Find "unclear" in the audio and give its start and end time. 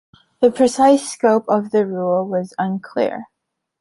2.57-3.27